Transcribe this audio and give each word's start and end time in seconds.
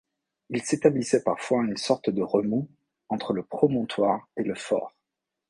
Il 0.49 0.63
s’établissait 0.63 1.21
parfois 1.21 1.63
une 1.63 1.77
sorte 1.77 2.09
de 2.09 2.23
remous 2.23 2.67
entre 3.09 3.33
le 3.33 3.43
promontoire 3.43 4.27
et 4.35 4.41
le 4.41 4.55
fort. 4.55 4.95